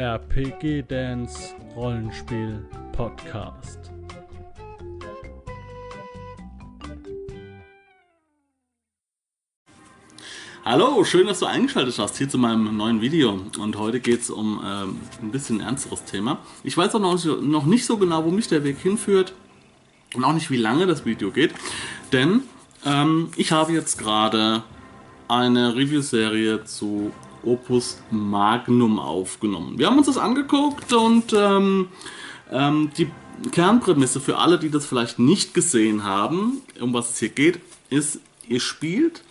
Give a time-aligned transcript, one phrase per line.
[0.00, 3.78] RPG Dance Rollenspiel Podcast.
[10.64, 13.38] Hallo, schön, dass du eingeschaltet hast hier zu meinem neuen Video.
[13.58, 16.38] Und heute geht es um ähm, ein bisschen ernsteres Thema.
[16.64, 17.00] Ich weiß auch
[17.42, 19.34] noch, nicht so genau, wo mich der Weg hinführt
[20.14, 21.52] und auch nicht, wie lange das Video geht.
[22.10, 22.44] Denn
[22.86, 24.62] ähm, ich habe jetzt gerade
[25.28, 27.12] eine Review-Serie zu
[27.44, 29.78] Opus Magnum aufgenommen.
[29.78, 31.88] Wir haben uns das angeguckt und ähm,
[32.50, 33.10] ähm, die
[33.50, 38.20] Kernprämisse für alle, die das vielleicht nicht gesehen haben, um was es hier geht, ist,
[38.48, 39.22] ihr spielt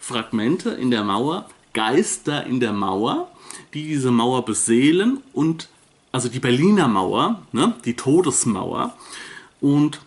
[0.00, 3.30] Fragmente in der Mauer, Geister in der Mauer,
[3.72, 5.68] die diese Mauer beseelen und
[6.10, 8.94] also die Berliner Mauer, ne, die Todesmauer
[9.60, 10.00] und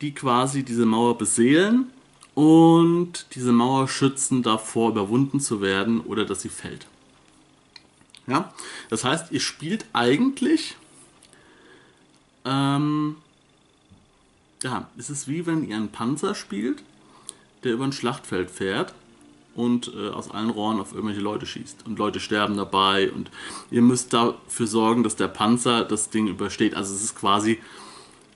[0.00, 1.90] die quasi diese Mauer beseelen
[2.34, 6.86] und diese Mauer schützen davor, überwunden zu werden oder dass sie fällt.
[8.26, 8.52] Ja?
[8.90, 10.76] Das heißt, ihr spielt eigentlich.
[12.44, 13.16] Ähm,
[14.62, 16.82] ja, es ist wie wenn ihr einen Panzer spielt,
[17.62, 18.94] der über ein Schlachtfeld fährt
[19.54, 21.86] und äh, aus allen Rohren auf irgendwelche Leute schießt.
[21.86, 23.30] Und Leute sterben dabei und
[23.70, 26.74] ihr müsst dafür sorgen, dass der Panzer das Ding übersteht.
[26.74, 27.60] Also es ist quasi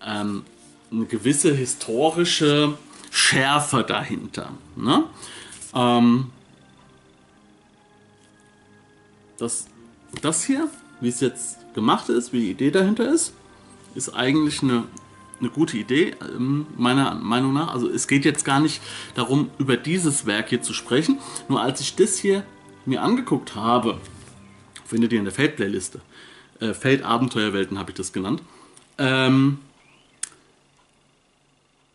[0.04, 0.44] ähm,
[0.90, 2.78] eine gewisse historische
[3.10, 4.50] Schärfe dahinter.
[4.76, 5.04] Ne?
[5.74, 6.30] Ähm,
[9.38, 9.66] das
[10.22, 10.68] das hier,
[11.00, 13.32] wie es jetzt gemacht ist, wie die Idee dahinter ist,
[13.94, 14.84] ist eigentlich eine,
[15.40, 17.72] eine gute Idee, ähm, meiner Meinung nach.
[17.72, 18.80] Also es geht jetzt gar nicht
[19.14, 21.18] darum, über dieses Werk hier zu sprechen.
[21.48, 22.44] Nur als ich das hier
[22.86, 24.00] mir angeguckt habe,
[24.86, 26.00] findet ihr in der Feld-Playliste.
[26.60, 28.42] Äh, Feld-Abenteuerwelten habe ich das genannt.
[28.96, 29.58] Ähm,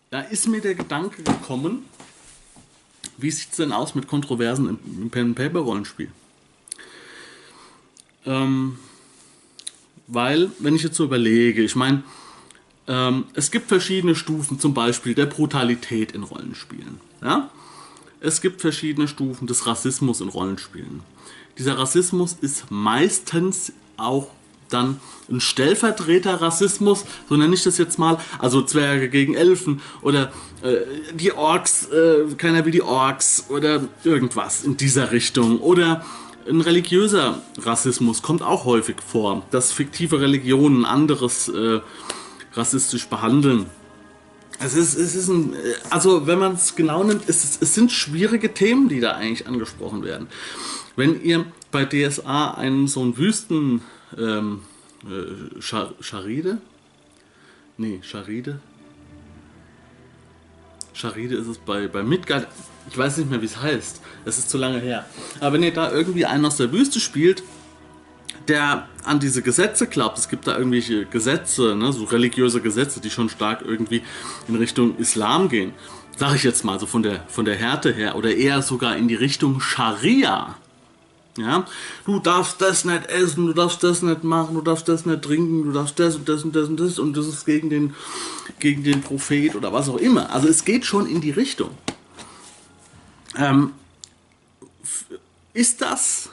[0.10, 1.86] da ist mir der Gedanke gekommen,
[3.18, 6.12] wie sieht es denn aus mit Kontroversen im, im Pen-Paper-Rollenspiel?
[8.26, 8.78] Ähm,
[10.08, 12.04] weil, wenn ich jetzt so überlege, ich meine,
[12.88, 17.00] ähm, es gibt verschiedene Stufen, zum Beispiel der Brutalität in Rollenspielen.
[17.22, 17.50] Ja?
[18.20, 21.02] Es gibt verschiedene Stufen des Rassismus in Rollenspielen.
[21.58, 24.28] Dieser Rassismus ist meistens auch
[24.70, 25.00] dann
[25.30, 30.32] ein Stellvertreter-Rassismus, so nenne ich das jetzt mal, also Zwerge gegen Elfen oder
[30.64, 30.78] äh,
[31.14, 36.04] die Orks, äh, keiner will die Orks oder irgendwas in dieser Richtung oder
[36.48, 41.80] ein religiöser Rassismus kommt auch häufig vor, dass fiktive Religionen anderes äh,
[42.54, 43.66] rassistisch behandeln.
[44.60, 45.56] Es ist, es ist ein,
[45.90, 50.04] also wenn man es genau nimmt, es, es sind schwierige Themen, die da eigentlich angesprochen
[50.04, 50.28] werden.
[50.96, 53.82] Wenn ihr bei DSA einen so einen Wüsten
[54.18, 54.62] ähm,
[55.06, 56.60] äh, Scharide?
[57.78, 58.60] Nee, Scharide?
[60.94, 62.48] Scharide ist es bei, bei Midgard.
[62.90, 64.02] Ich weiß nicht mehr, wie es heißt.
[64.26, 65.06] Es ist zu lange her.
[65.40, 67.44] Aber wenn ihr da irgendwie einen aus der Wüste spielt,
[68.48, 73.10] der an diese Gesetze glaubt, es gibt da irgendwelche Gesetze, ne, so religiöse Gesetze, die
[73.10, 74.04] schon stark irgendwie
[74.48, 75.74] in Richtung Islam gehen,
[76.18, 79.08] sage ich jetzt mal so von der, von der Härte her, oder eher sogar in
[79.08, 80.56] die Richtung Scharia.
[81.38, 81.66] Ja,
[82.06, 85.64] du darfst das nicht essen, du darfst das nicht machen, du darfst das nicht trinken,
[85.64, 87.96] du darfst das und das und das und das und das ist gegen den,
[88.60, 90.32] gegen den Prophet oder was auch immer.
[90.32, 91.72] Also es geht schon in die Richtung.
[93.36, 93.72] Ähm,
[95.54, 96.30] ist das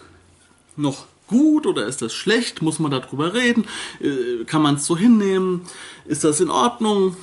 [0.77, 2.61] noch gut oder ist das schlecht?
[2.61, 3.67] Muss man darüber reden?
[4.01, 5.63] Äh, kann man es so hinnehmen?
[6.05, 7.17] Ist das in Ordnung?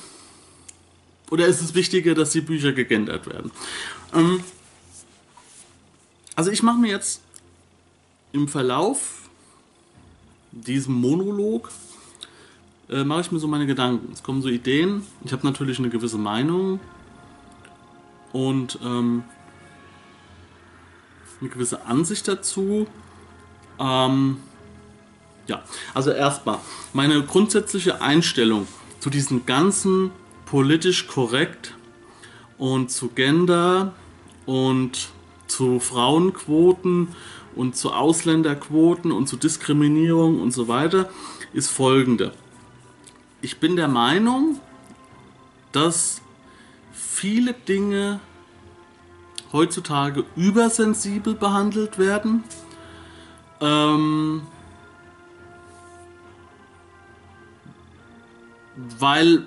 [1.30, 3.52] Oder ist es wichtiger, dass die Bücher gegendert werden?
[4.14, 4.42] Ähm,
[6.34, 7.20] also ich mache mir jetzt
[8.32, 9.28] im Verlauf
[10.52, 11.70] diesem Monolog
[12.88, 14.12] äh, mache ich mir so meine Gedanken.
[14.12, 15.02] Es kommen so Ideen.
[15.24, 16.80] Ich habe natürlich eine gewisse Meinung
[18.32, 19.24] und ähm,
[21.40, 22.86] eine gewisse Ansicht dazu.
[23.78, 24.38] Ähm,
[25.46, 25.62] ja,
[25.94, 26.58] also erstmal
[26.92, 28.66] meine grundsätzliche Einstellung
[29.00, 30.10] zu diesen ganzen
[30.46, 31.74] politisch korrekt
[32.58, 33.92] und zu Gender
[34.46, 35.08] und
[35.46, 37.08] zu Frauenquoten
[37.58, 41.10] und zu Ausländerquoten und zu Diskriminierung und so weiter
[41.52, 42.32] ist folgende.
[43.42, 44.60] Ich bin der Meinung,
[45.72, 46.22] dass
[46.92, 48.20] viele Dinge
[49.52, 52.44] heutzutage übersensibel behandelt werden.
[53.60, 54.42] Ähm,
[59.00, 59.46] weil,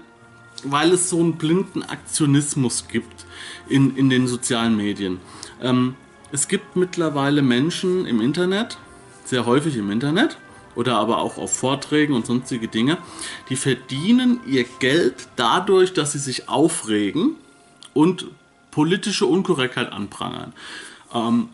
[0.65, 3.25] weil es so einen blinden Aktionismus gibt
[3.69, 5.21] in, in den sozialen Medien.
[5.61, 5.95] Ähm,
[6.31, 8.77] es gibt mittlerweile Menschen im Internet,
[9.25, 10.37] sehr häufig im Internet,
[10.75, 12.97] oder aber auch auf Vorträgen und sonstige Dinge,
[13.49, 17.35] die verdienen ihr Geld dadurch, dass sie sich aufregen
[17.93, 18.27] und
[18.71, 20.53] politische Unkorrektheit anprangern.
[21.13, 21.49] Ähm,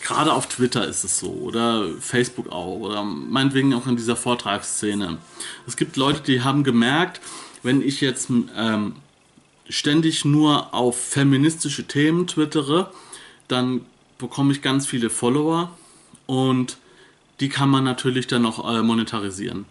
[0.00, 5.18] gerade auf Twitter ist es so oder Facebook auch oder meinetwegen auch in dieser Vortragsszene.
[5.66, 7.20] Es gibt Leute, die haben gemerkt,
[7.62, 8.94] wenn ich jetzt ähm,
[9.68, 12.90] ständig nur auf feministische Themen twittere,
[13.48, 13.82] dann
[14.18, 15.70] bekomme ich ganz viele Follower
[16.26, 16.76] und
[17.40, 19.64] die kann man natürlich dann auch äh, monetarisieren.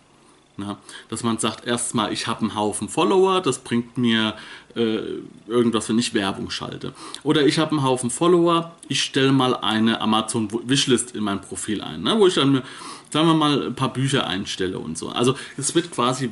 [0.59, 0.77] Ja,
[1.09, 4.33] dass man sagt, erstmal, ich habe einen Haufen Follower, das bringt mir
[4.75, 5.01] äh,
[5.47, 6.93] irgendwas, wenn ich Werbung schalte.
[7.21, 11.81] Oder ich habe einen Haufen Follower, ich stelle mal eine Amazon Wishlist in mein Profil
[11.81, 12.63] ein, ne, wo ich dann,
[13.11, 15.09] sagen wir mal, ein paar Bücher einstelle und so.
[15.09, 16.31] Also es wird quasi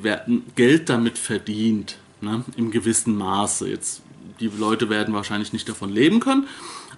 [0.55, 3.69] Geld damit verdient, ne, im gewissen Maße.
[3.69, 4.01] Jetzt,
[4.39, 6.47] die Leute werden wahrscheinlich nicht davon leben können,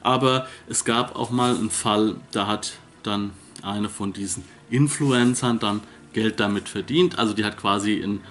[0.01, 2.73] aber es gab auch mal einen Fall, da hat
[3.03, 5.81] dann eine von diesen Influencern dann
[6.13, 7.19] Geld damit verdient.
[7.19, 8.21] Also die hat quasi ein,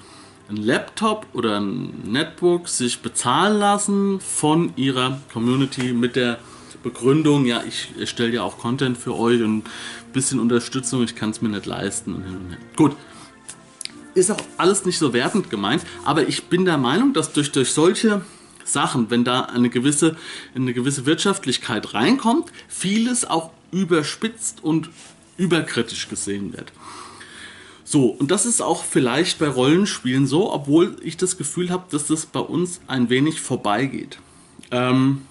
[0.49, 6.39] ein Laptop oder ein Netbook sich bezahlen lassen von ihrer Community mit der
[6.83, 9.65] Begründung, ja, ich stelle ja auch Content für euch und ein
[10.13, 12.57] bisschen Unterstützung, ich kann es mir nicht leisten.
[12.77, 12.95] Gut,
[14.15, 17.73] ist auch alles nicht so wertend gemeint, aber ich bin der Meinung, dass durch, durch
[17.73, 18.23] solche
[18.67, 20.17] Sachen, wenn da eine gewisse,
[20.55, 24.91] eine gewisse Wirtschaftlichkeit reinkommt, vieles auch überspitzt und
[25.37, 26.73] überkritisch gesehen wird.
[27.85, 32.09] So, und das ist auch vielleicht bei Rollenspielen so, obwohl ich das Gefühl habe, dass
[32.09, 34.19] das bei uns ein wenig vorbeigeht.
[34.73, 35.23] Ähm,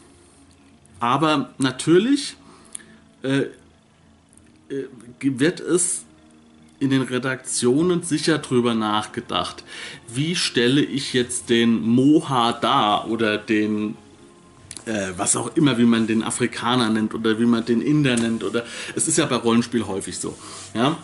[1.01, 2.37] aber natürlich
[3.23, 3.47] äh,
[4.69, 4.87] äh,
[5.19, 6.04] wird es
[6.79, 9.63] in den Redaktionen sicher drüber nachgedacht,
[10.07, 13.95] wie stelle ich jetzt den Moha dar oder den
[14.85, 18.43] äh, was auch immer, wie man den Afrikaner nennt oder wie man den Inder nennt
[18.43, 20.37] oder es ist ja bei Rollenspiel häufig so,
[20.73, 20.97] ja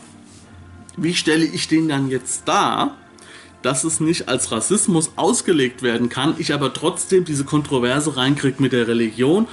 [0.97, 2.97] wie stelle ich den dann jetzt dar,
[3.61, 8.73] dass es nicht als Rassismus ausgelegt werden kann, ich aber trotzdem diese Kontroverse reinkriege mit
[8.73, 9.47] der Religion,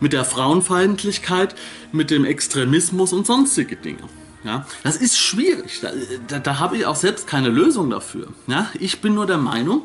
[0.00, 1.54] mit der Frauenfeindlichkeit,
[1.92, 4.02] mit dem Extremismus und sonstige Dinge.
[4.44, 5.80] Ja, das ist schwierig.
[5.80, 5.90] Da,
[6.28, 8.28] da, da habe ich auch selbst keine Lösung dafür.
[8.46, 9.82] Ja, ich bin nur der Meinung,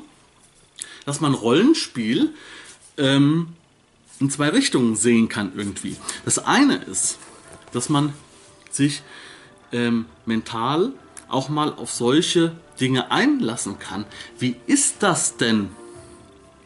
[1.05, 2.33] dass man Rollenspiel
[2.97, 3.47] ähm,
[4.19, 5.95] in zwei Richtungen sehen kann irgendwie.
[6.25, 7.17] Das eine ist,
[7.71, 8.13] dass man
[8.69, 9.01] sich
[9.71, 10.91] ähm, mental
[11.29, 14.05] auch mal auf solche Dinge einlassen kann.
[14.39, 15.69] Wie ist das denn,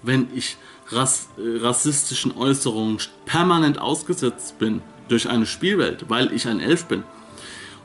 [0.01, 0.57] wenn ich
[0.89, 7.03] rass, äh, rassistischen Äußerungen permanent ausgesetzt bin durch eine Spielwelt, weil ich ein Elf bin?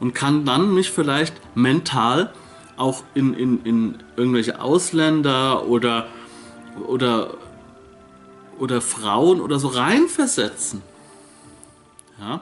[0.01, 2.33] Und kann dann mich vielleicht mental
[2.77, 6.07] auch in, in, in irgendwelche Ausländer oder,
[6.87, 7.35] oder,
[8.59, 10.83] oder Frauen oder so reinversetzen.
[12.21, 12.41] Ja?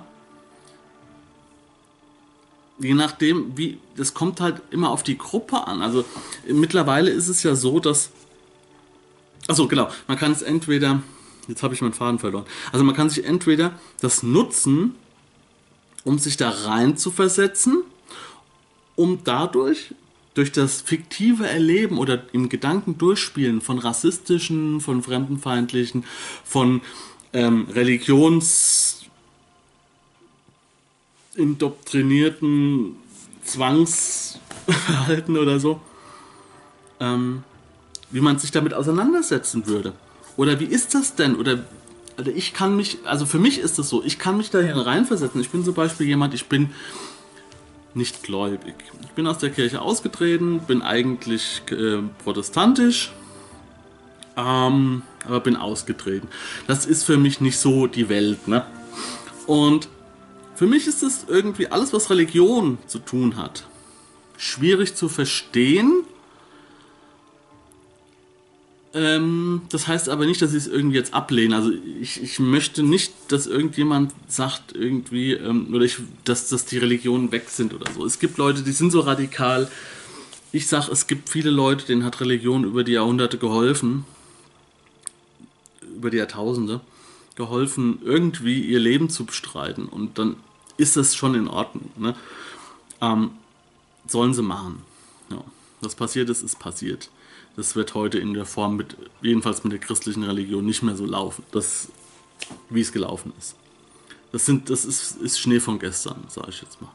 [2.78, 5.82] je nachdem, wie, das kommt halt immer auf die Gruppe an.
[5.82, 6.04] Also
[6.46, 8.10] mittlerweile ist es ja so, dass.
[9.48, 9.88] Achso, genau.
[10.06, 11.02] Man kann es entweder.
[11.48, 12.44] Jetzt habe ich meinen Faden verloren.
[12.72, 14.96] Also man kann sich entweder das nutzen,
[16.06, 17.82] um sich da rein zu versetzen,
[18.94, 19.92] um dadurch
[20.34, 26.04] durch das fiktive Erleben oder im Gedanken durchspielen von rassistischen, von fremdenfeindlichen,
[26.44, 26.80] von
[27.32, 29.06] ähm, Religions
[31.34, 32.94] indoktrinierten
[33.42, 35.80] Zwangsverhalten oder so,
[37.00, 37.42] ähm,
[38.12, 39.92] wie man sich damit auseinandersetzen würde.
[40.36, 41.34] Oder wie ist das denn?
[41.34, 41.64] Oder
[42.16, 45.40] also ich kann mich, also für mich ist es so, ich kann mich da reinversetzen.
[45.40, 46.70] Ich bin zum Beispiel jemand, ich bin
[47.94, 48.74] nicht gläubig.
[49.02, 53.12] Ich bin aus der Kirche ausgetreten, bin eigentlich äh, protestantisch,
[54.36, 56.28] ähm, aber bin ausgetreten.
[56.66, 58.66] Das ist für mich nicht so die Welt, ne?
[59.46, 59.88] Und
[60.54, 63.66] für mich ist es irgendwie alles, was Religion zu tun hat,
[64.36, 66.04] schwierig zu verstehen.
[68.96, 71.54] Ähm, das heißt aber nicht, dass ich es irgendwie jetzt ablehne.
[71.54, 76.78] Also ich, ich möchte nicht, dass irgendjemand sagt irgendwie, ähm, oder ich, dass, dass die
[76.78, 78.06] Religionen weg sind oder so.
[78.06, 79.70] Es gibt Leute, die sind so radikal.
[80.50, 84.06] Ich sage, es gibt viele Leute, denen hat Religion über die Jahrhunderte geholfen.
[85.94, 86.80] Über die Jahrtausende
[87.34, 89.90] geholfen, irgendwie ihr Leben zu bestreiten.
[89.90, 90.36] Und dann
[90.78, 91.90] ist das schon in Ordnung.
[91.98, 92.14] Ne?
[93.02, 93.32] Ähm,
[94.06, 94.82] sollen sie machen.
[95.30, 95.44] Ja.
[95.82, 97.10] Was passiert ist, ist passiert.
[97.56, 101.06] Das wird heute in der Form mit, jedenfalls mit der christlichen Religion, nicht mehr so
[101.06, 101.88] laufen, das,
[102.68, 103.56] wie es gelaufen ist.
[104.32, 106.90] Das, sind, das ist, ist Schnee von gestern, sage ich jetzt mal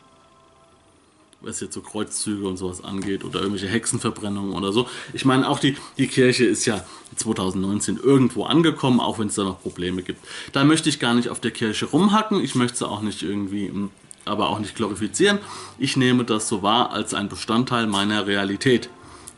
[1.41, 4.87] was jetzt so Kreuzzüge und sowas angeht oder irgendwelche Hexenverbrennungen oder so.
[5.13, 6.83] Ich meine, auch die, die Kirche ist ja
[7.15, 10.23] 2019 irgendwo angekommen, auch wenn es da noch Probleme gibt.
[10.51, 13.67] Da möchte ich gar nicht auf der Kirche rumhacken, ich möchte sie auch nicht irgendwie,
[13.67, 13.89] hm,
[14.25, 15.39] aber auch nicht glorifizieren.
[15.79, 18.89] Ich nehme das so wahr als ein Bestandteil meiner Realität.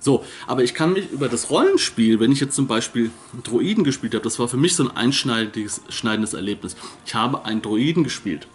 [0.03, 3.10] So, aber ich kann mich über das Rollenspiel, wenn ich jetzt zum Beispiel
[3.41, 6.75] Droiden gespielt habe, das war für mich so ein einschneidendes Erlebnis.
[7.05, 8.48] Ich habe einen Droiden gespielt.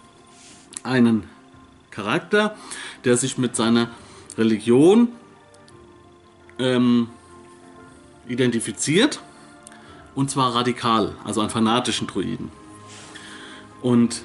[0.83, 1.23] einen
[1.89, 2.55] Charakter,
[3.03, 3.89] der sich mit seiner
[4.37, 5.09] Religion
[6.59, 7.09] ähm,
[8.27, 9.19] identifiziert
[10.13, 12.51] und zwar radikal, also einen fanatischen Druiden.
[13.81, 14.21] Und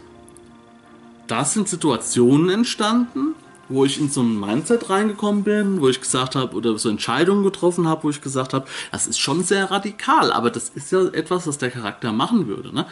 [1.26, 3.35] da sind Situationen entstanden,
[3.68, 7.44] wo ich in so ein Mindset reingekommen bin, wo ich gesagt habe, oder so Entscheidungen
[7.44, 11.06] getroffen habe, wo ich gesagt habe, das ist schon sehr radikal, aber das ist ja
[11.09, 12.75] etwas, was der Charakter machen würde.
[12.75, 12.87] Ne?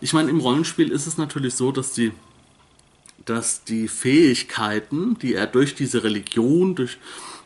[0.00, 2.12] Ich meine, im Rollenspiel ist es natürlich so, dass die,
[3.24, 6.98] dass die Fähigkeiten, die er durch diese Religion, durch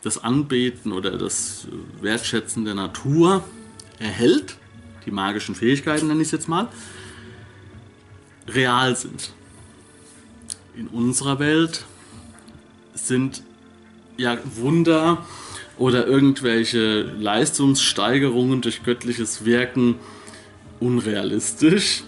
[0.03, 1.67] das Anbeten oder das
[2.01, 3.43] Wertschätzen der Natur
[3.99, 4.57] erhält,
[5.05, 6.67] die magischen Fähigkeiten nenne ich es jetzt mal,
[8.47, 9.31] real sind.
[10.75, 11.85] In unserer Welt
[12.95, 13.43] sind
[14.17, 15.25] ja Wunder
[15.77, 19.95] oder irgendwelche Leistungssteigerungen durch göttliches Wirken
[20.79, 22.03] unrealistisch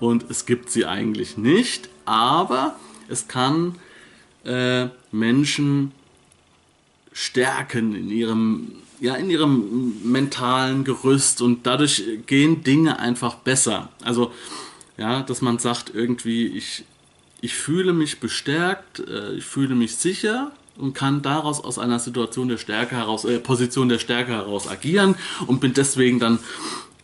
[0.00, 2.76] und es gibt sie eigentlich nicht, aber
[3.08, 3.76] es kann
[4.44, 5.92] äh, Menschen
[7.12, 13.90] stärken in ihrem ja in ihrem mentalen Gerüst und dadurch gehen Dinge einfach besser.
[14.02, 14.32] Also
[14.96, 16.84] ja, dass man sagt irgendwie ich
[17.42, 22.48] ich fühle mich bestärkt, äh, ich fühle mich sicher und kann daraus aus einer Situation
[22.48, 26.38] der Stärke heraus, äh, Position der Stärke heraus agieren und bin deswegen dann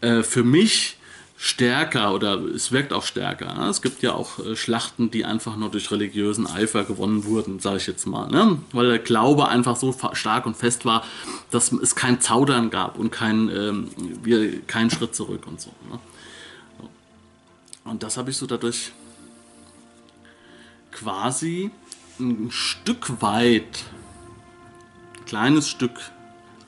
[0.01, 0.97] äh, für mich
[1.37, 3.55] stärker oder es wirkt auch stärker.
[3.55, 3.69] Ne?
[3.69, 7.79] Es gibt ja auch äh, Schlachten, die einfach nur durch religiösen Eifer gewonnen wurden, sage
[7.79, 8.29] ich jetzt mal.
[8.29, 8.59] Ne?
[8.73, 11.05] Weil der Glaube einfach so stark und fest war,
[11.51, 13.89] dass es kein Zaudern gab und kein, ähm,
[14.23, 15.71] wir, keinen Schritt zurück und so.
[15.91, 15.99] Ne?
[17.85, 18.93] Und das habe ich so dadurch
[20.99, 21.71] quasi
[22.19, 23.85] ein Stück weit,
[25.17, 26.11] ein kleines Stück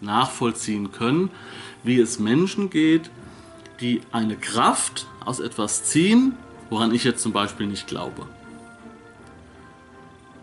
[0.00, 1.30] nachvollziehen können,
[1.82, 3.10] wie es Menschen geht,
[3.80, 6.34] die eine Kraft aus etwas ziehen,
[6.68, 8.26] woran ich jetzt zum Beispiel nicht glaube.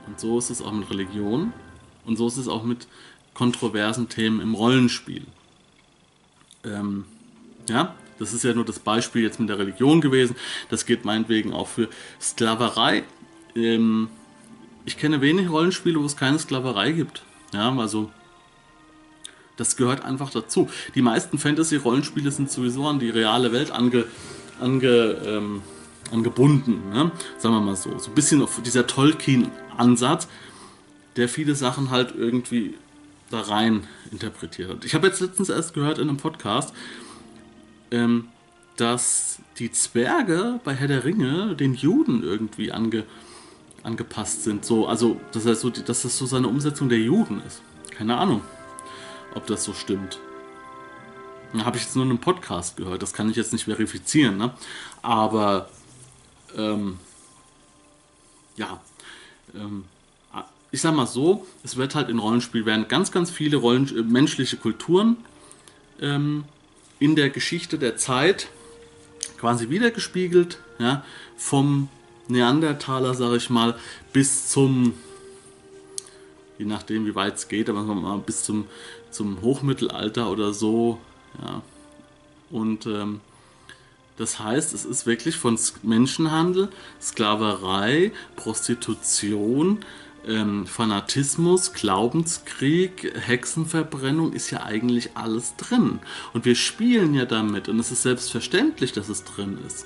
[0.08, 1.54] Und so ist es auch mit Religion
[2.06, 2.88] und so ist es auch mit
[3.34, 5.26] kontroversen Themen im Rollenspiel.
[6.64, 7.06] Ähm,
[7.70, 10.36] ja, das ist ja nur das Beispiel jetzt mit der Religion gewesen.
[10.70, 11.88] Das geht meinetwegen auch für
[12.20, 13.04] Sklaverei
[13.58, 14.10] ähm,
[14.86, 17.24] ich kenne wenig Rollenspiele, wo es keine Sklaverei gibt.
[17.54, 18.12] Ja, also
[19.58, 20.70] das gehört einfach dazu.
[20.96, 24.06] Die meisten Fantasy-Rollenspiele sind sowieso an die reale Welt ange,
[24.62, 25.62] ange, ähm,
[26.12, 26.90] angebunden.
[26.94, 27.12] Ne?
[27.38, 27.98] Sagen wir mal so.
[27.98, 30.28] So ein bisschen auf dieser Tolkien-Ansatz,
[31.16, 32.76] der viele Sachen halt irgendwie
[33.30, 34.86] da rein interpretiert hat.
[34.86, 36.74] Ich habe jetzt letztens erst gehört in einem Podcast,
[37.92, 38.30] ähm,
[38.78, 43.04] dass die Zwerge bei Herr der Ringe den Juden irgendwie ange,
[43.88, 44.66] angepasst sind.
[44.66, 47.62] So, also, das heißt so, dass das so seine Umsetzung der Juden ist.
[47.92, 48.42] Keine Ahnung,
[49.34, 50.20] ob das so stimmt.
[51.58, 54.52] Habe ich jetzt nur in einem Podcast gehört, das kann ich jetzt nicht verifizieren, ne?
[55.02, 55.70] Aber
[56.56, 57.00] ähm,
[58.58, 58.80] ja,
[59.56, 59.86] ähm,
[60.72, 64.02] ich sag mal so, es wird halt in Rollenspiel werden ganz, ganz viele Rollen, äh,
[64.02, 65.18] menschliche Kulturen
[66.02, 66.44] ähm,
[67.00, 68.50] in der Geschichte der Zeit
[69.40, 71.04] quasi wiedergespiegelt, ja,
[71.38, 71.90] vom
[72.28, 73.76] Neandertaler, sag ich mal,
[74.14, 74.94] bis zum,
[76.58, 78.66] je nachdem wie weit es geht, aber mal bis zum,
[79.12, 81.00] zum Hochmittelalter oder so.
[81.42, 81.62] Ja.
[82.50, 83.22] Und ähm,
[84.18, 86.70] das heißt, es ist wirklich von Menschenhandel,
[87.00, 89.80] Sklaverei, Prostitution,
[90.28, 96.00] ähm, Fanatismus, Glaubenskrieg, Hexenverbrennung ist ja eigentlich alles drin.
[96.34, 99.86] Und wir spielen ja damit und es ist selbstverständlich, dass es drin ist.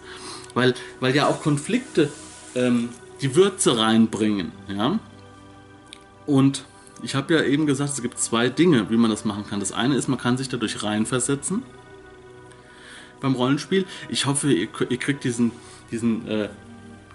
[0.54, 2.12] Weil, weil ja auch Konflikte
[2.55, 2.89] ähm,
[3.22, 4.51] die Würze reinbringen.
[4.67, 5.00] Ja?
[6.25, 6.65] Und
[7.03, 9.60] ich habe ja eben gesagt, es gibt zwei Dinge, wie man das machen kann.
[9.60, 11.63] Das eine ist, man kann sich dadurch reinversetzen
[13.20, 13.86] beim Rollenspiel.
[14.10, 15.51] Ich hoffe, ihr, ihr kriegt diesen,
[15.91, 16.50] diesen, äh,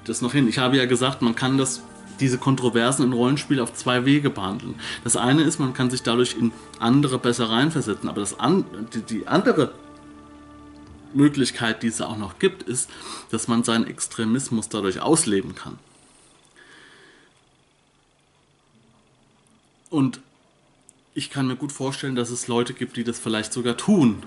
[0.04, 0.48] das noch hin.
[0.48, 1.82] Ich habe ja gesagt, man kann das,
[2.20, 4.76] diese Kontroversen im Rollenspiel auf zwei Wege behandeln.
[5.04, 8.64] Das eine ist, man kann sich dadurch in andere besser reinversetzen, aber das an,
[8.94, 9.72] die, die andere
[11.16, 12.90] Möglichkeit, die es auch noch gibt, ist,
[13.30, 15.78] dass man seinen Extremismus dadurch ausleben kann.
[19.90, 20.20] Und
[21.14, 24.22] ich kann mir gut vorstellen, dass es Leute gibt, die das vielleicht sogar tun.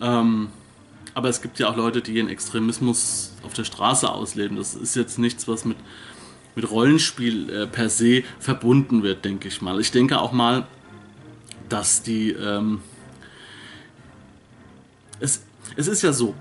[0.00, 0.48] Ähm,
[1.14, 4.56] aber es gibt ja auch Leute, die ihren Extremismus auf der Straße ausleben.
[4.56, 5.76] Das ist jetzt nichts, was mit,
[6.54, 9.80] mit Rollenspiel äh, per se verbunden wird, denke ich mal.
[9.80, 10.66] Ich denke auch mal,
[11.68, 12.80] dass die ähm,
[15.20, 15.42] es,
[15.76, 16.34] es ist ja so,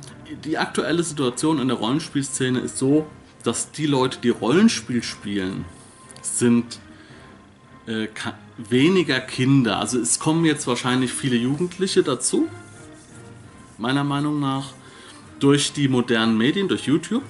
[0.43, 3.07] die aktuelle Situation in der Rollenspielszene ist so,
[3.43, 5.65] dass die Leute, die Rollenspiel spielen,
[6.21, 6.79] sind
[7.85, 8.07] äh,
[8.57, 9.79] weniger Kinder.
[9.79, 12.47] Also es kommen jetzt wahrscheinlich viele Jugendliche dazu,
[13.77, 14.73] meiner Meinung nach,
[15.39, 17.23] durch die modernen Medien, durch YouTube.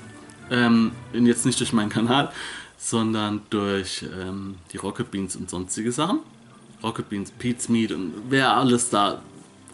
[0.51, 2.31] Ähm, jetzt nicht durch meinen Kanal,
[2.77, 6.19] sondern durch ähm, die Rocket Beans und sonstige Sachen.
[6.81, 9.21] Rocket Beans, Pete's Meat und wer alles da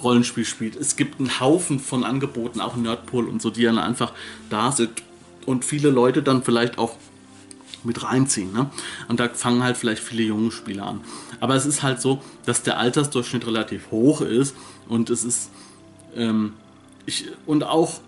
[0.03, 0.75] Rollenspiel spielt.
[0.75, 4.13] Es gibt einen Haufen von Angeboten, auch Nerdpool und so, die dann einfach
[4.49, 4.91] da sind
[5.45, 6.95] und viele Leute dann vielleicht auch
[7.83, 8.51] mit reinziehen.
[8.51, 8.69] Ne?
[9.07, 11.01] Und da fangen halt vielleicht viele junge Spieler an.
[11.39, 14.55] Aber es ist halt so, dass der Altersdurchschnitt relativ hoch ist
[14.87, 15.51] und es ist
[16.15, 16.53] ähm,
[17.05, 17.99] ich, und auch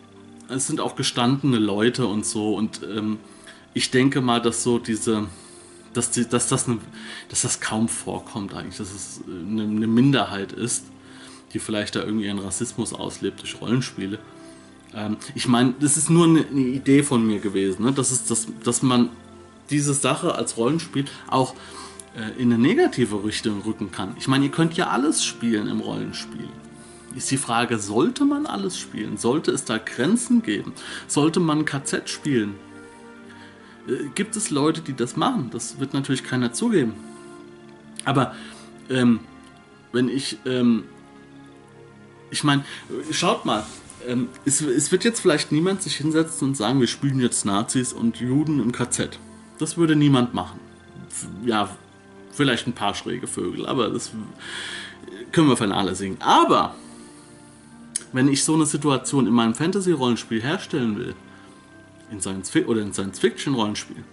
[0.50, 3.20] es sind auch gestandene Leute und so und ähm,
[3.74, 5.27] ich denke mal, dass so diese
[5.94, 6.79] dass, die, dass, das eine,
[7.29, 10.86] dass das kaum vorkommt eigentlich, dass es eine, eine Minderheit ist,
[11.54, 14.20] die vielleicht da irgendwie ihren Rassismus auslebt durch Rollenspiele.
[14.94, 17.92] Ähm, ich meine, das ist nur eine, eine, Idee von mir gewesen, ne?
[17.92, 19.10] das ist, dass, dass man
[19.70, 21.54] diese Sache als Rollenspiel auch
[22.16, 24.16] äh, in eine negative Richtung rücken kann.
[24.18, 26.50] Ich meine, ihr könnt ja alles spielen im Rollenspiel.
[27.16, 29.18] Ist die Frage, sollte man alles spielen?
[29.18, 30.74] Sollte es da Grenzen geben?
[31.08, 32.56] Sollte man KZ spielen?
[33.88, 35.50] Äh, gibt es Leute, die das machen?
[35.51, 36.94] Das wird natürlich keiner zugeben.
[38.06, 38.36] Aber
[38.89, 39.20] ähm,
[39.92, 40.84] wenn ich, ähm,
[42.31, 42.65] ich meine,
[43.12, 43.65] schaut mal,
[44.07, 47.93] ähm, es, es, wird jetzt vielleicht niemand sich hinsetzen und sagen, wir spielen jetzt Nazis
[47.93, 49.19] und Juden im KZ.
[49.60, 50.60] Das würde niemand machen.
[51.46, 51.69] Ja,
[52.31, 54.12] vielleicht ein paar schräge Vögel, aber das
[55.31, 56.22] können wir vernachlässigen.
[56.22, 56.75] Aber
[58.13, 61.15] wenn ich so eine Situation in meinem Fantasy-Rollenspiel herstellen will,
[62.12, 64.03] in Science oder in Science-Fiction-Rollenspiel,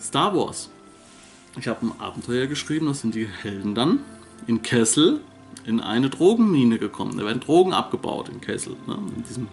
[0.00, 0.68] Star Wars.
[1.56, 4.00] Ich habe ein Abenteuer geschrieben, das sind die Helden dann
[4.46, 5.20] in Kessel
[5.64, 7.16] in eine Drogenmine gekommen.
[7.18, 9.48] Da werden Drogen abgebaut in Kessel, ne, in diesem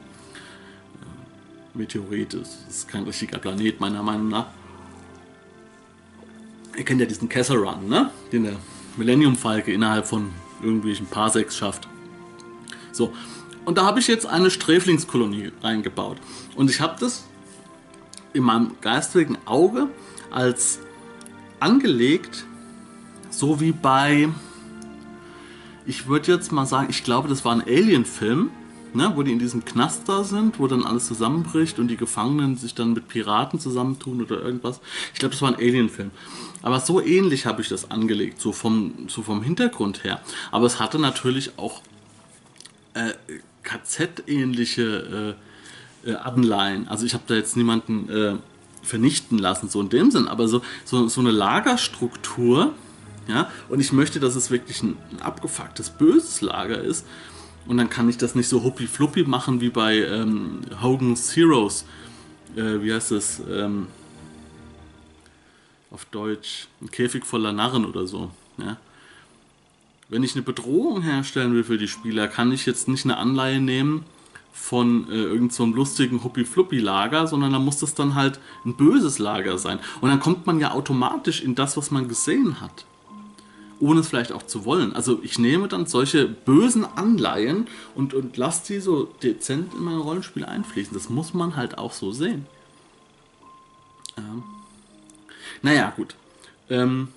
[1.73, 2.33] Meteorit.
[2.33, 4.47] Das ist kein richtiger Planet, meiner Meinung nach.
[6.77, 8.09] Ihr kennt ja diesen Kessel Run, ne?
[8.31, 8.55] den der
[8.95, 11.87] Millennium Falke innerhalb von irgendwelchen Parsecs schafft.
[12.91, 13.13] So,
[13.65, 16.17] und da habe ich jetzt eine Sträflingskolonie reingebaut.
[16.55, 17.25] Und ich habe das
[18.33, 19.87] in meinem geistigen Auge
[20.31, 20.79] als
[21.59, 22.45] angelegt,
[23.29, 24.29] so wie bei,
[25.89, 28.51] ich würde jetzt mal sagen, ich glaube, das war ein Alien-Film
[28.93, 32.57] ne, wo die in diesem Knast da sind, wo dann alles zusammenbricht und die Gefangenen
[32.57, 34.79] sich dann mit Piraten zusammentun oder irgendwas.
[35.13, 36.11] Ich glaube, das war ein Alien-Film.
[36.61, 40.21] Aber so ähnlich habe ich das angelegt, so vom, so vom Hintergrund her.
[40.51, 41.81] Aber es hatte natürlich auch
[42.93, 43.13] äh,
[43.63, 45.35] KZ-ähnliche
[46.05, 46.87] äh, äh, Anleihen.
[46.87, 48.35] Also ich habe da jetzt niemanden äh,
[48.81, 52.73] vernichten lassen, so in dem Sinn, aber so, so, so eine Lagerstruktur,
[53.29, 57.05] ja, und ich möchte, dass es wirklich ein, ein abgefucktes, böses Lager ist
[57.67, 61.85] und dann kann ich das nicht so huppi-fluppi machen wie bei ähm, Hogan's Heroes.
[62.55, 63.39] Äh, wie heißt das?
[63.47, 63.85] Ähm,
[65.91, 66.67] auf Deutsch.
[66.81, 68.31] Ein Käfig voller Narren oder so.
[68.57, 68.77] Ja?
[70.09, 73.59] Wenn ich eine Bedrohung herstellen will für die Spieler, kann ich jetzt nicht eine Anleihe
[73.59, 74.03] nehmen
[74.51, 79.59] von äh, irgendeinem so lustigen Huppi-Fluppi-Lager, sondern da muss das dann halt ein böses Lager
[79.59, 79.77] sein.
[80.01, 82.85] Und dann kommt man ja automatisch in das, was man gesehen hat
[83.79, 84.93] ohne es vielleicht auch zu wollen.
[84.93, 89.97] Also ich nehme dann solche bösen Anleihen und, und lasse die so dezent in mein
[89.97, 90.93] Rollenspiel einfließen.
[90.93, 92.45] Das muss man halt auch so sehen.
[94.17, 94.43] Ähm.
[95.61, 96.15] Naja, gut.
[96.69, 97.09] Ähm,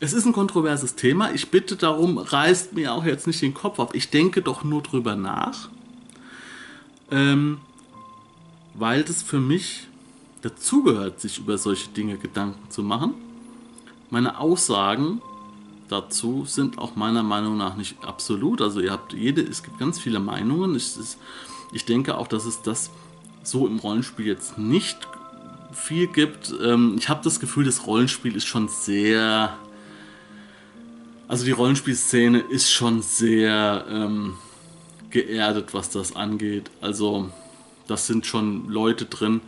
[0.00, 1.32] es ist ein kontroverses Thema.
[1.32, 3.94] Ich bitte darum, reißt mir auch jetzt nicht den Kopf auf.
[3.94, 5.68] Ich denke doch nur drüber nach.
[7.10, 7.58] Ähm,
[8.74, 9.88] weil das für mich
[10.42, 13.14] dazugehört, sich über solche Dinge Gedanken zu machen.
[14.10, 15.22] Meine Aussagen
[15.94, 18.60] dazu sind auch meiner Meinung nach nicht absolut.
[18.60, 20.74] Also ihr habt jede, es gibt ganz viele Meinungen.
[20.74, 20.94] Ich,
[21.72, 22.90] ich denke auch, dass es das
[23.44, 24.98] so im Rollenspiel jetzt nicht
[25.72, 26.52] viel gibt.
[26.62, 29.56] Ähm, ich habe das Gefühl, das Rollenspiel ist schon sehr.
[31.28, 34.34] Also die Rollenspielszene ist schon sehr ähm,
[35.10, 36.70] geerdet, was das angeht.
[36.80, 37.30] Also
[37.86, 39.40] das sind schon Leute drin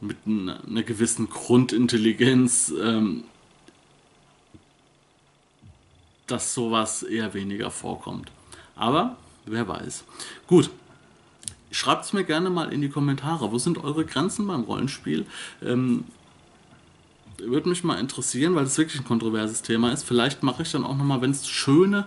[0.00, 2.72] mit einer gewissen Grundintelligenz.
[2.82, 3.24] Ähm,
[6.30, 8.30] dass sowas eher weniger vorkommt.
[8.76, 10.04] Aber wer weiß.
[10.46, 10.70] Gut.
[11.70, 13.52] Schreibt es mir gerne mal in die Kommentare.
[13.52, 15.26] Wo sind eure Grenzen beim Rollenspiel?
[15.62, 16.04] Ähm,
[17.38, 20.04] würde mich mal interessieren, weil es wirklich ein kontroverses Thema ist.
[20.04, 22.06] Vielleicht mache ich dann auch nochmal, wenn es schöne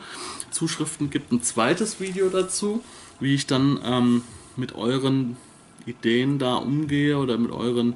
[0.50, 2.84] Zuschriften gibt, ein zweites Video dazu,
[3.20, 4.24] wie ich dann ähm,
[4.58, 5.38] mit euren
[5.86, 7.96] Ideen da umgehe oder mit euren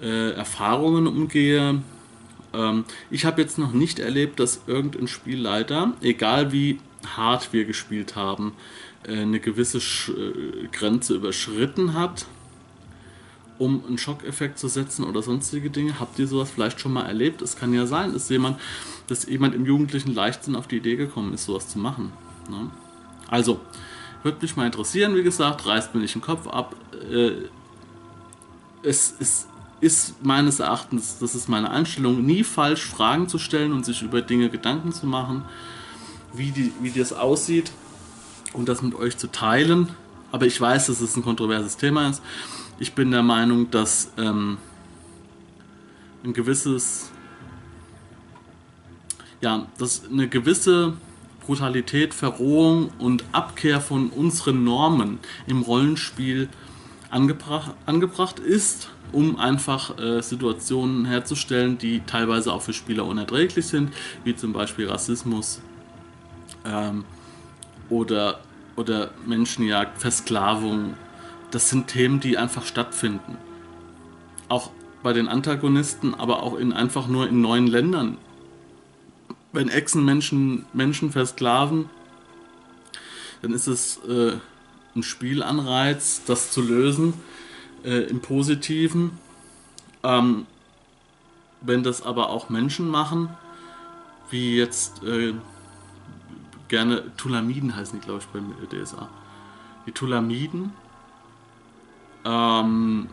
[0.00, 1.82] äh, Erfahrungen umgehe.
[2.52, 6.78] Ähm, ich habe jetzt noch nicht erlebt, dass irgendein Spielleiter, egal wie
[7.16, 8.52] hart wir gespielt haben,
[9.06, 12.26] äh, eine gewisse Sch äh, Grenze überschritten hat,
[13.58, 16.00] um einen Schockeffekt zu setzen oder sonstige Dinge.
[16.00, 17.42] Habt ihr sowas vielleicht schon mal erlebt?
[17.42, 18.58] Es kann ja sein, dass jemand,
[19.06, 22.12] dass jemand im jugendlichen Leichtsinn auf die Idee gekommen ist, sowas zu machen.
[22.48, 22.70] Ne?
[23.28, 23.60] Also,
[24.22, 26.74] würde mich mal interessieren, wie gesagt, reißt mir nicht den Kopf ab.
[27.10, 27.32] Äh,
[28.82, 29.46] es ist,
[29.80, 34.20] ist meines Erachtens, das ist meine Einstellung, nie falsch Fragen zu stellen und sich über
[34.20, 35.44] Dinge Gedanken zu machen,
[36.34, 37.72] wie, die, wie das aussieht
[38.52, 39.88] und das mit euch zu teilen.
[40.32, 42.22] Aber ich weiß, dass es ein kontroverses Thema ist.
[42.78, 44.58] Ich bin der Meinung, dass ähm,
[46.24, 47.10] ein gewisses,
[49.40, 50.94] ja, dass eine gewisse
[51.44, 56.48] Brutalität, Verrohung und Abkehr von unseren Normen im Rollenspiel
[57.10, 63.92] angebracht, angebracht ist, um einfach äh, Situationen herzustellen, die teilweise auch für Spieler unerträglich sind,
[64.24, 65.60] wie zum Beispiel Rassismus
[66.64, 67.04] ähm,
[67.88, 68.40] oder,
[68.76, 70.94] oder Menschenjagd, Versklavung.
[71.50, 73.36] Das sind Themen, die einfach stattfinden.
[74.48, 74.70] Auch
[75.02, 78.18] bei den Antagonisten, aber auch in einfach nur in neuen Ländern.
[79.52, 81.90] Wenn Echsen Menschen, Menschen versklaven,
[83.42, 84.34] dann ist es äh,
[84.94, 87.14] ein Spielanreiz, das zu lösen
[87.84, 89.18] äh, im Positiven.
[90.02, 90.46] Ähm,
[91.60, 93.28] wenn das aber auch Menschen machen,
[94.30, 95.34] wie jetzt äh,
[96.68, 99.08] gerne Tulamiden heißen die, glaube ich, beim DSA.
[99.86, 100.72] Die Tulamiden,
[102.24, 103.08] ähm,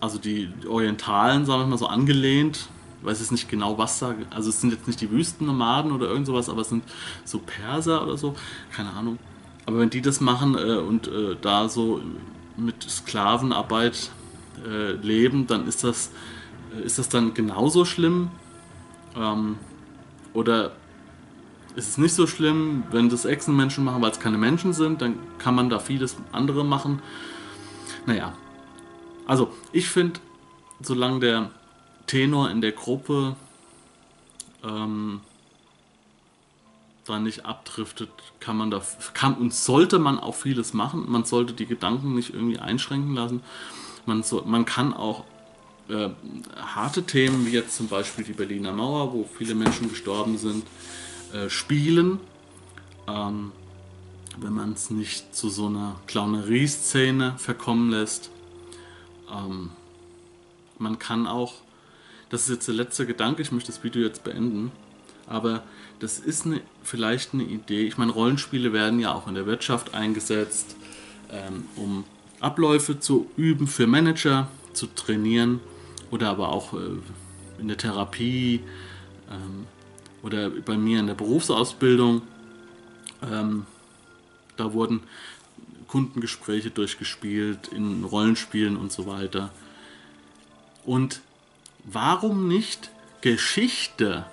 [0.00, 2.68] also die Orientalen, sagen wir mal so angelehnt,
[3.00, 6.08] ich weiß jetzt nicht genau, was da, also es sind jetzt nicht die Wüstennomaden oder
[6.08, 6.84] irgend sowas, aber es sind
[7.24, 8.34] so Perser oder so,
[8.72, 9.18] keine Ahnung.
[9.68, 12.00] Aber wenn die das machen äh, und äh, da so
[12.56, 14.10] mit Sklavenarbeit
[14.66, 16.10] äh, leben, dann ist das,
[16.74, 18.30] äh, ist das dann genauso schlimm?
[19.14, 19.58] Ähm,
[20.32, 20.72] oder
[21.76, 25.18] ist es nicht so schlimm, wenn das Echsenmenschen machen, weil es keine Menschen sind, dann
[25.36, 27.02] kann man da vieles andere machen.
[28.06, 28.32] Naja,
[29.26, 30.18] also ich finde,
[30.80, 31.50] solange der
[32.06, 33.36] Tenor in der Gruppe
[34.64, 35.20] ähm,
[37.08, 38.82] da nicht abdriftet, kann man da
[39.14, 41.10] kann und sollte man auch vieles machen.
[41.10, 43.42] Man sollte die Gedanken nicht irgendwie einschränken lassen.
[44.06, 45.24] Man, so, man kann auch
[45.88, 46.10] äh,
[46.56, 50.64] harte Themen wie jetzt zum Beispiel die Berliner Mauer, wo viele Menschen gestorben sind,
[51.32, 52.20] äh, spielen.
[53.06, 53.52] Ähm,
[54.40, 58.30] wenn man es nicht zu so einer Clownerie-Szene verkommen lässt.
[59.30, 59.70] Ähm,
[60.78, 61.54] man kann auch,
[62.30, 64.70] das ist jetzt der letzte Gedanke, ich möchte das Video jetzt beenden,
[65.26, 65.64] aber
[66.00, 67.86] das ist eine, vielleicht eine Idee.
[67.86, 70.76] Ich meine, Rollenspiele werden ja auch in der Wirtschaft eingesetzt,
[71.30, 72.04] ähm, um
[72.40, 75.60] Abläufe zu üben für Manager, zu trainieren
[76.10, 76.78] oder aber auch äh,
[77.58, 78.60] in der Therapie
[79.30, 79.66] ähm,
[80.22, 82.22] oder bei mir in der Berufsausbildung.
[83.30, 83.66] Ähm,
[84.56, 85.02] da wurden
[85.88, 89.50] Kundengespräche durchgespielt, in Rollenspielen und so weiter.
[90.84, 91.22] Und
[91.84, 94.26] warum nicht Geschichte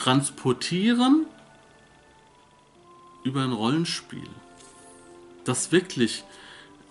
[0.00, 1.26] transportieren
[3.22, 4.28] über ein Rollenspiel?
[5.44, 6.24] Das wirklich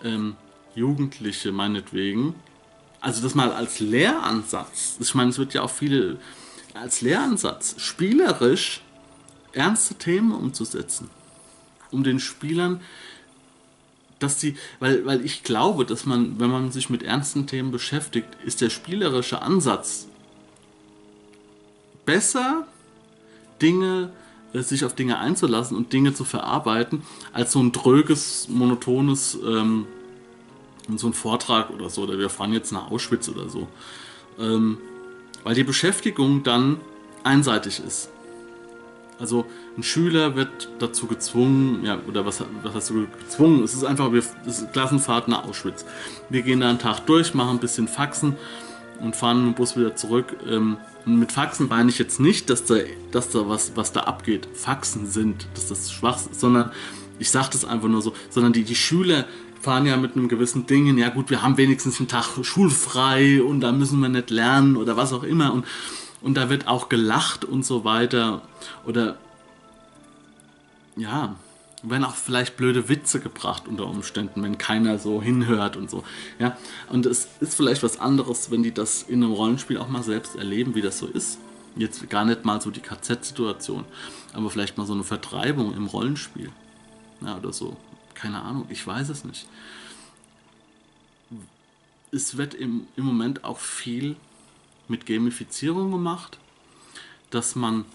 [0.04, 0.38] ähm,
[0.76, 2.36] Jugendliche meinetwegen,
[3.02, 6.20] also das mal als Lehransatz, ich meine, es wird ja auch viele
[6.74, 8.82] als Lehransatz, spielerisch
[9.52, 11.10] ernste Themen umzusetzen,
[11.92, 12.82] um den Spielern
[14.20, 18.28] dass sie, weil, weil ich glaube, dass man, wenn man sich mit ernsten Themen beschäftigt,
[18.46, 20.08] ist der spielerische Ansatz
[22.06, 22.68] besser,
[23.62, 24.12] Dinge,
[24.54, 29.86] äh, sich auf Dinge einzulassen und Dinge zu verarbeiten, als so ein dröges, monotones, ähm,
[30.96, 33.68] so ein Vortrag oder so, oder wir fahren jetzt nach Auschwitz oder so.
[34.40, 34.78] Ähm,
[35.44, 36.78] weil die Beschäftigung dann
[37.24, 38.10] einseitig ist.
[39.20, 39.46] Also
[39.78, 43.64] ein Schüler wird dazu gezwungen, ja, oder was, was hast du gezwungen?
[43.64, 45.86] Es ist einfach, wir, das ist Klassenfahrt nach Auschwitz.
[46.30, 48.38] Wir gehen da einen Tag durch, machen ein bisschen Faxen
[49.02, 50.38] und fahren mit dem Bus wieder zurück.
[50.48, 52.76] Ähm, mit Faxen meine ich jetzt nicht, dass da,
[53.12, 56.72] dass da was, was da abgeht, Faxen sind, dass das schwach ist, sondern
[57.18, 59.26] ich sage das einfach nur so, sondern die, die Schüler
[59.62, 63.44] fahren ja mit einem gewissen Ding hin, ja gut, wir haben wenigstens einen Tag schulfrei
[63.44, 65.66] und da müssen wir nicht lernen oder was auch immer und
[66.22, 68.42] und da wird auch gelacht und so weiter.
[68.86, 69.18] Oder
[70.96, 71.36] ja,
[71.84, 76.04] werden auch vielleicht blöde Witze gebracht unter Umständen, wenn keiner so hinhört und so.
[76.40, 76.58] Ja,
[76.90, 80.36] und es ist vielleicht was anderes, wenn die das in einem Rollenspiel auch mal selbst
[80.36, 81.40] erleben, wie das so ist.
[81.76, 83.86] Jetzt gar nicht mal so die KZ-Situation,
[84.34, 86.52] aber vielleicht mal so eine Vertreibung im Rollenspiel.
[87.22, 87.78] Ja, oder so.
[88.14, 89.48] Keine Ahnung, ich weiß es nicht.
[92.12, 94.16] Es wird im, im Moment auch viel
[94.88, 96.40] mit Gamifizierung gemacht,
[97.30, 97.86] dass man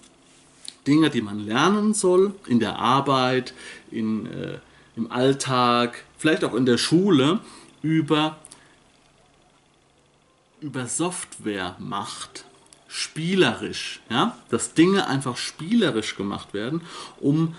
[0.87, 3.53] Dinge, die man lernen soll, in der Arbeit,
[3.91, 4.59] in, äh,
[4.95, 7.39] im Alltag, vielleicht auch in der Schule,
[7.81, 8.37] über,
[10.61, 12.45] über Software macht.
[12.87, 16.81] Spielerisch, ja, dass Dinge einfach spielerisch gemacht werden,
[17.19, 17.55] um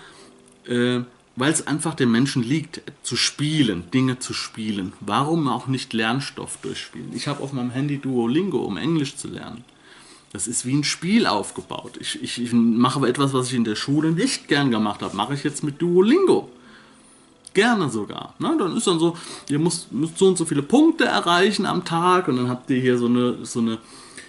[0.65, 1.01] äh,
[1.37, 4.93] weil es einfach dem Menschen liegt, zu spielen, Dinge zu spielen.
[4.99, 7.13] Warum auch nicht Lernstoff durchspielen?
[7.13, 9.63] Ich habe auf meinem Handy Duolingo, um Englisch zu lernen.
[10.33, 11.97] Das ist wie ein Spiel aufgebaut.
[11.99, 15.15] Ich, ich, ich mache aber etwas, was ich in der Schule nicht gern gemacht habe,
[15.15, 16.49] mache ich jetzt mit Duolingo.
[17.53, 18.35] Gerne sogar.
[18.39, 18.55] Ne?
[18.59, 19.17] Dann ist dann so,
[19.49, 22.79] ihr müsst, müsst so und so viele Punkte erreichen am Tag und dann habt ihr
[22.79, 23.79] hier so eine, so eine,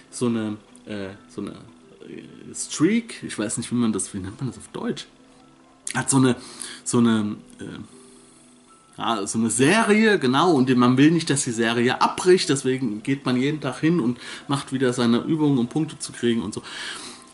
[0.09, 3.21] so eine, äh, so eine äh, Streak.
[3.23, 5.05] Ich weiß nicht, wie man das, wie nennt man das auf Deutsch?
[5.93, 6.37] Hat so eine,
[6.83, 7.65] so eine, äh,
[8.99, 13.25] ja, so eine Serie, genau, und man will nicht, dass die Serie abbricht, deswegen geht
[13.25, 16.61] man jeden Tag hin und macht wieder seine Übungen, um Punkte zu kriegen und so.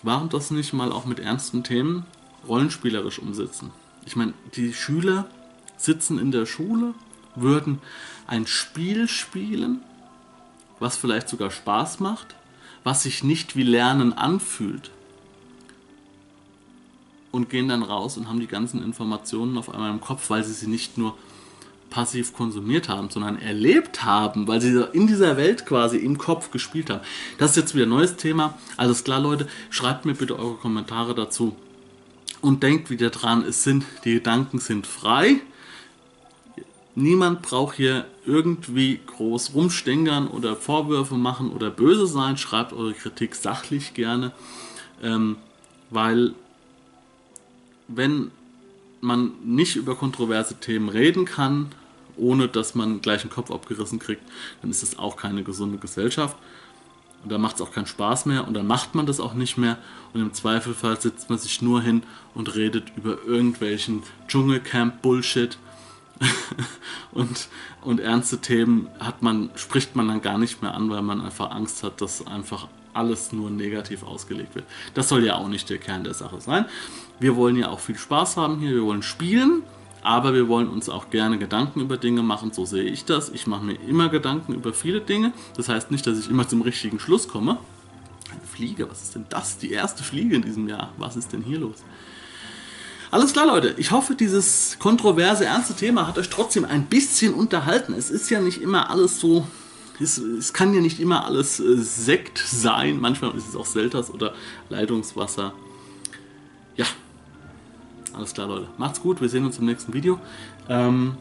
[0.04, 2.06] Warum das nicht mal auch mit ernsten Themen
[2.48, 3.72] rollenspielerisch umsetzen?
[4.06, 5.28] Ich meine, die Schüler
[5.76, 6.94] sitzen in der Schule,
[7.36, 7.80] würden
[8.28, 9.82] ein Spiel spielen,
[10.80, 12.36] was vielleicht sogar Spaß macht,
[12.84, 14.92] was sich nicht wie Lernen anfühlt.
[17.32, 20.54] Und gehen dann raus und haben die ganzen Informationen auf einmal im Kopf, weil sie
[20.54, 21.18] sie nicht nur
[21.90, 26.90] passiv konsumiert haben, sondern erlebt haben, weil sie in dieser Welt quasi im Kopf gespielt
[26.90, 27.02] haben.
[27.38, 28.58] Das ist jetzt wieder ein neues Thema.
[28.78, 31.56] Alles klar, Leute, schreibt mir bitte eure Kommentare dazu.
[32.42, 35.42] Und denkt wieder dran, es sind, die Gedanken sind frei.
[36.96, 42.38] Niemand braucht hier irgendwie groß rumstängern oder Vorwürfe machen oder böse sein.
[42.38, 44.32] Schreibt eure Kritik sachlich gerne,
[45.02, 45.38] ähm,
[45.90, 46.34] weil
[47.88, 48.32] wenn
[49.06, 51.68] man nicht über kontroverse Themen reden kann,
[52.18, 54.22] ohne dass man gleich einen Kopf abgerissen kriegt,
[54.62, 56.36] dann ist das auch keine gesunde Gesellschaft.
[57.24, 59.58] Und da macht es auch keinen Spaß mehr und dann macht man das auch nicht
[59.58, 59.78] mehr.
[60.14, 62.04] Und im Zweifelfall sitzt man sich nur hin
[62.36, 65.58] und redet über irgendwelchen Dschungelcamp-Bullshit.
[67.12, 67.50] und,
[67.82, 71.52] und ernste Themen hat man, spricht man dann gar nicht mehr an, weil man einfach
[71.52, 74.66] Angst hat, dass einfach alles nur negativ ausgelegt wird.
[74.94, 76.66] Das soll ja auch nicht der Kern der Sache sein.
[77.20, 79.64] Wir wollen ja auch viel Spaß haben hier, wir wollen spielen,
[80.02, 83.30] aber wir wollen uns auch gerne Gedanken über Dinge machen, so sehe ich das.
[83.30, 85.34] Ich mache mir immer Gedanken über viele Dinge.
[85.58, 87.58] Das heißt nicht, dass ich immer zum richtigen Schluss komme.
[88.32, 89.58] Eine Fliege, was ist denn das?
[89.58, 90.92] Die erste Fliege in diesem Jahr.
[90.98, 91.84] Was ist denn hier los?
[93.12, 93.74] Alles klar, Leute.
[93.78, 97.94] Ich hoffe, dieses kontroverse, ernste Thema hat euch trotzdem ein bisschen unterhalten.
[97.94, 99.48] Es ist ja nicht immer alles so
[100.00, 103.00] es, es, kann ja nicht immer alles äh, Sekt sein.
[103.00, 104.34] Manchmal ist es auch Selters oder
[104.70, 105.54] Leitungswasser.
[106.76, 106.86] Ja.
[108.14, 108.68] Alles klar, Leute.
[108.78, 109.22] Macht's gut.
[109.22, 110.20] Wir sehen uns im nächsten Video.
[110.70, 111.18] Ähm,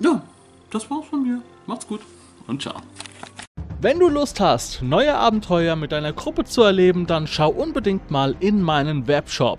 [0.00, 0.22] ja,
[0.70, 1.42] das war's von mir.
[1.66, 2.00] Macht's gut
[2.46, 2.76] und ciao.
[3.80, 8.34] Wenn du Lust hast, neue Abenteuer mit deiner Gruppe zu erleben, dann schau unbedingt mal
[8.40, 9.58] in meinen Webshop